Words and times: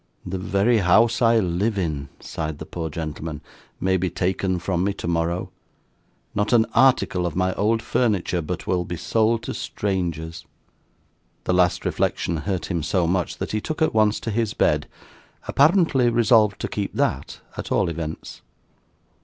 'The 0.25 0.37
very 0.39 0.77
house 0.79 1.21
I 1.21 1.37
live 1.37 1.77
in,' 1.77 2.09
sighed 2.19 2.57
the 2.57 2.65
poor 2.65 2.89
gentleman, 2.89 3.39
'may 3.79 3.97
be 3.97 4.09
taken 4.09 4.57
from 4.57 4.83
me 4.83 4.93
tomorrow. 4.93 5.51
Not 6.33 6.53
an 6.53 6.65
article 6.73 7.27
of 7.27 7.35
my 7.35 7.53
old 7.53 7.83
furniture, 7.83 8.41
but 8.41 8.65
will 8.65 8.83
be 8.83 8.95
sold 8.97 9.43
to 9.43 9.53
strangers!' 9.53 10.43
The 11.43 11.53
last 11.53 11.85
reflection 11.85 12.37
hurt 12.37 12.71
him 12.71 12.81
so 12.81 13.05
much, 13.05 13.37
that 13.37 13.51
he 13.51 13.61
took 13.61 13.79
at 13.79 13.93
once 13.93 14.19
to 14.21 14.31
his 14.31 14.55
bed; 14.55 14.87
apparently 15.47 16.09
resolved 16.09 16.59
to 16.61 16.67
keep 16.67 16.95
that, 16.95 17.39
at 17.55 17.71
all 17.71 17.87
events. 17.87 18.41